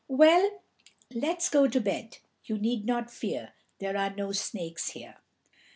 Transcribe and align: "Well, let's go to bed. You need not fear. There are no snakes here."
"Well, 0.07 0.63
let's 1.13 1.47
go 1.47 1.67
to 1.67 1.79
bed. 1.79 2.17
You 2.45 2.57
need 2.57 2.87
not 2.87 3.11
fear. 3.11 3.53
There 3.77 3.95
are 3.95 4.09
no 4.15 4.31
snakes 4.31 4.89
here." 4.93 5.17